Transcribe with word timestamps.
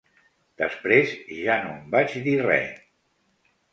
Després 0.61 1.13
ja 1.41 1.57
no 1.65 1.75
en 1.81 1.85
vaig 1.97 2.17
dir 2.29 2.37
re. 2.49 2.59